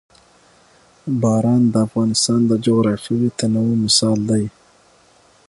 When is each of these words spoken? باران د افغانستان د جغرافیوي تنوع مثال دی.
باران 1.21 1.61
د 1.73 1.75
افغانستان 1.87 2.39
د 2.47 2.51
جغرافیوي 2.65 3.29
تنوع 3.39 3.71
مثال 3.85 4.19
دی. 4.29 4.45